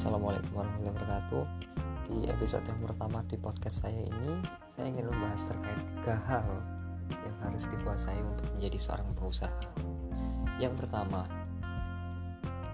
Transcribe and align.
Assalamualaikum 0.00 0.56
warahmatullahi 0.56 0.96
wabarakatuh. 0.96 1.44
Di 2.08 2.16
episode 2.32 2.64
yang 2.64 2.80
pertama 2.88 3.20
di 3.28 3.36
podcast 3.36 3.84
saya 3.84 4.00
ini 4.00 4.32
Saya 4.72 4.88
ingin 4.88 5.12
membahas 5.12 5.52
terkait 5.52 5.76
tiga 5.92 6.16
hal 6.24 6.48
Yang 7.12 7.36
harus 7.44 7.64
dikuasai 7.68 8.20
untuk 8.24 8.48
menjadi 8.56 8.80
seorang 8.80 9.12
pengusaha. 9.12 9.60
Yang 10.56 10.74
pertama 10.80 11.28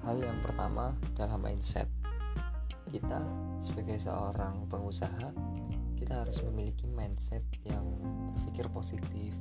Hal 0.06 0.22
yang 0.22 0.38
pertama 0.38 0.94
adalah 0.94 1.34
mindset. 1.42 1.90
Kita 2.94 3.18
sebagai 3.58 3.98
seorang 3.98 4.70
pengusaha 4.70 5.34
Kita 5.98 6.22
harus 6.22 6.38
memiliki 6.46 6.86
mindset 6.86 7.42
yang 7.66 7.90
berpikir 8.38 8.70
positif 8.70 9.34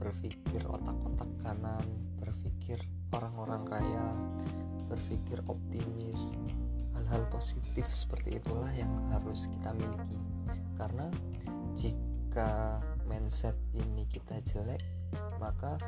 Berpikir 0.00 0.64
otak-otak 0.64 1.28
kanan 1.44 1.84
Berpikir 2.16 2.80
orang-orang 3.12 3.60
kaya 3.68 4.05
berpikir 4.96 5.44
optimis 5.44 6.32
hal-hal 6.96 7.28
positif 7.28 7.84
seperti 7.86 8.40
itulah 8.40 8.72
yang 8.72 8.90
harus 9.12 9.46
kita 9.46 9.70
miliki. 9.76 10.18
Karena 10.74 11.06
jika 11.76 12.80
mindset 13.04 13.54
ini 13.76 14.08
kita 14.08 14.40
jelek 14.42 14.80
maka 15.38 15.78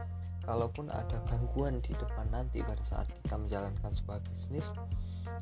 kalaupun 0.47 0.93
ada 0.93 1.19
gangguan 1.27 1.83
di 1.83 1.97
depan 1.97 2.29
nanti 2.31 2.63
pada 2.63 2.81
saat 2.87 3.09
kita 3.25 3.35
menjalankan 3.35 3.91
sebuah 3.91 4.23
bisnis 4.31 4.71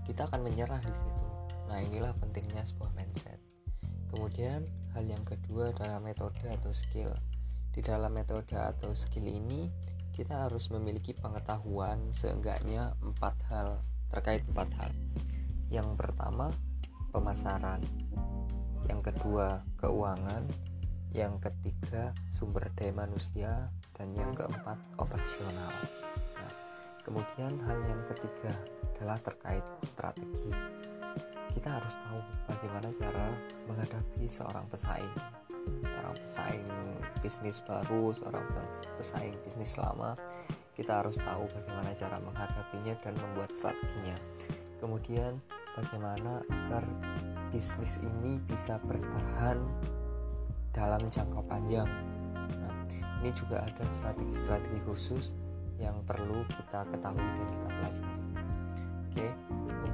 kita 0.08 0.24
akan 0.30 0.46
menyerah 0.46 0.80
di 0.80 0.94
situ. 0.94 1.26
Nah 1.66 1.78
inilah 1.82 2.14
pentingnya 2.22 2.62
sebuah 2.62 2.94
mindset. 2.94 3.38
Kemudian 4.10 4.64
hal 4.94 5.04
yang 5.04 5.26
kedua 5.26 5.74
adalah 5.74 5.98
metode 5.98 6.46
atau 6.46 6.70
skill. 6.70 7.12
Di 7.74 7.84
dalam 7.84 8.16
metode 8.16 8.56
atau 8.56 8.96
skill 8.96 9.28
ini 9.28 9.68
kita 10.16 10.48
harus 10.48 10.72
memiliki 10.72 11.12
pengetahuan 11.12 12.08
seenggaknya 12.08 12.96
empat 13.04 13.36
hal 13.52 13.84
terkait 14.08 14.40
empat 14.48 14.72
hal. 14.80 14.90
Yang 15.68 15.92
pertama 16.00 16.48
pemasaran, 17.12 17.84
yang 18.88 19.04
kedua 19.04 19.60
keuangan, 19.76 20.40
yang 21.12 21.36
ketiga 21.36 22.16
sumber 22.32 22.72
daya 22.72 22.96
manusia, 22.96 23.68
dan 23.92 24.08
yang 24.16 24.32
keempat 24.32 24.80
operasional. 24.96 25.72
Nah, 26.32 26.52
kemudian 27.04 27.60
hal 27.68 27.78
yang 27.84 28.00
ketiga 28.08 28.56
adalah 28.96 29.20
terkait 29.20 29.64
strategi. 29.84 30.48
Kita 31.52 31.76
harus 31.76 31.92
tahu 31.92 32.20
bagaimana 32.48 32.88
cara 32.88 33.28
menghadapi 33.68 34.24
seorang 34.24 34.64
pesaing 34.72 35.45
seorang 35.66 36.16
pesaing 36.22 36.68
bisnis 37.20 37.58
baru 37.64 38.14
seorang 38.14 38.46
pesaing 38.98 39.36
bisnis 39.42 39.76
lama. 39.80 40.14
Kita 40.76 41.00
harus 41.00 41.16
tahu 41.16 41.48
bagaimana 41.50 41.90
cara 41.96 42.20
menghadapinya 42.20 42.94
dan 43.00 43.16
membuat 43.16 43.50
strateginya. 43.56 44.14
Kemudian 44.76 45.40
bagaimana 45.72 46.44
agar 46.46 46.84
bisnis 47.48 47.96
ini 48.04 48.36
bisa 48.44 48.76
bertahan 48.84 49.56
dalam 50.76 51.08
jangka 51.08 51.40
panjang? 51.48 51.88
Nah, 52.60 52.74
ini 53.24 53.32
juga 53.32 53.64
ada 53.64 53.84
strategi-strategi 53.88 54.84
khusus 54.84 55.32
yang 55.80 56.04
perlu 56.04 56.44
kita 56.52 56.84
ketahui 56.92 57.24
dan 57.24 57.46
kita 57.48 57.68
pelajari. 57.72 58.16
Oke 59.08 59.28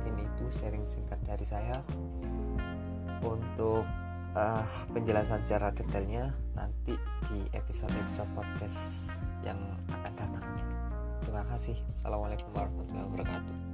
mungkin 0.03 0.27
itu 0.27 0.45
sharing 0.51 0.83
singkat 0.83 1.21
dari 1.23 1.47
saya. 1.47 1.79
Untuk 3.23 3.87
uh, 4.37 4.65
penjelasan 4.93 5.41
secara 5.45 5.73
detailnya 5.73 6.33
nanti 6.57 6.97
di 7.33 7.41
episode-episode 7.57 8.31
podcast 8.37 8.79
yang 9.45 9.59
akan 9.89 10.13
datang. 10.17 10.45
Terima 11.23 11.45
kasih. 11.49 11.77
Assalamualaikum 11.97 12.51
warahmatullahi 12.53 13.07
wabarakatuh. 13.09 13.72